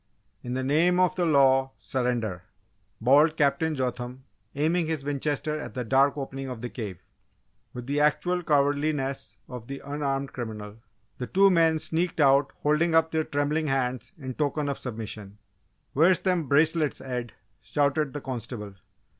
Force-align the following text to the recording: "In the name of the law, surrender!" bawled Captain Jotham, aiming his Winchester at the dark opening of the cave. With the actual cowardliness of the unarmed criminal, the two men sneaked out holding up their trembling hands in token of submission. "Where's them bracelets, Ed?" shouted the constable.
"In 0.41 0.55
the 0.55 0.63
name 0.63 0.99
of 0.99 1.15
the 1.15 1.27
law, 1.27 1.73
surrender!" 1.77 2.41
bawled 2.99 3.37
Captain 3.37 3.75
Jotham, 3.75 4.23
aiming 4.55 4.87
his 4.87 5.05
Winchester 5.05 5.59
at 5.59 5.75
the 5.75 5.83
dark 5.85 6.17
opening 6.17 6.49
of 6.49 6.61
the 6.61 6.71
cave. 6.71 6.97
With 7.71 7.85
the 7.85 7.99
actual 7.99 8.41
cowardliness 8.41 9.37
of 9.47 9.67
the 9.67 9.79
unarmed 9.85 10.33
criminal, 10.33 10.77
the 11.19 11.27
two 11.27 11.51
men 11.51 11.77
sneaked 11.77 12.19
out 12.19 12.51
holding 12.61 12.95
up 12.95 13.11
their 13.11 13.23
trembling 13.23 13.67
hands 13.67 14.11
in 14.17 14.33
token 14.33 14.69
of 14.69 14.79
submission. 14.79 15.37
"Where's 15.93 16.21
them 16.21 16.47
bracelets, 16.47 16.99
Ed?" 16.99 17.33
shouted 17.61 18.13
the 18.13 18.21
constable. 18.21 18.73